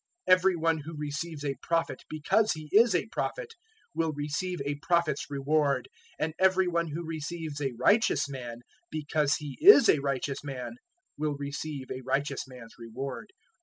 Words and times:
010:041 0.27 0.33
Every 0.35 0.55
one 0.55 0.77
who 0.79 0.97
receives 0.97 1.45
a 1.45 1.53
prophet, 1.61 2.01
because 2.09 2.53
he 2.53 2.69
is 2.71 2.95
a 2.95 3.05
prophet, 3.09 3.53
will 3.93 4.11
receive 4.13 4.59
a 4.65 4.79
prophet's 4.81 5.29
reward, 5.29 5.89
and 6.17 6.33
every 6.39 6.67
one 6.67 6.87
who 6.87 7.05
receives 7.05 7.61
a 7.61 7.73
righteous 7.77 8.27
man, 8.27 8.61
because 8.89 9.35
he 9.35 9.59
is 9.61 9.87
a 9.89 9.99
righteous 10.01 10.43
man, 10.43 10.77
will 11.19 11.35
receive 11.35 11.91
a 11.91 12.01
righteous 12.01 12.47
man's 12.47 12.73
reward. 12.79 13.31